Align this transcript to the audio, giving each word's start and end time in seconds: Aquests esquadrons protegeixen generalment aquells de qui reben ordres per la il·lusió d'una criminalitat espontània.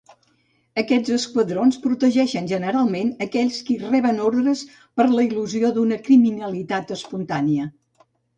Aquests 0.81 1.11
esquadrons 1.17 1.75
protegeixen 1.83 2.49
generalment 2.51 3.11
aquells 3.25 3.59
de 3.59 3.67
qui 3.67 3.77
reben 3.83 4.23
ordres 4.31 4.65
per 5.01 5.07
la 5.13 5.27
il·lusió 5.29 5.73
d'una 5.77 6.01
criminalitat 6.09 6.97
espontània. 6.99 7.71